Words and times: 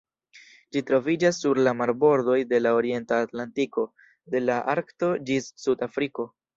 Ĝi 0.77 0.81
troviĝas 0.87 1.39
sur 1.43 1.61
la 1.67 1.75
marbordoj 1.83 2.39
de 2.55 2.61
la 2.65 2.73
Orienta 2.79 3.23
Atlantiko, 3.29 3.87
de 4.37 4.45
la 4.51 4.61
Arkto 4.79 5.15
ĝis 5.31 5.57
Sud-Afriko. 5.67 6.33